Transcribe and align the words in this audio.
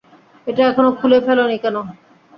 এটা 0.47 0.61
এখনও 0.67 0.91
খুলে 0.99 1.17
ফেলোনি 1.25 1.57
কেন? 1.63 1.75